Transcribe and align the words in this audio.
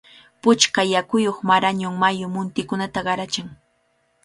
Puchka 0.41 0.81
yakuyuq 0.93 1.37
Marañón 1.49 1.95
mayu 2.01 2.25
muntikunata 2.35 2.99
qarachan. 3.07 3.47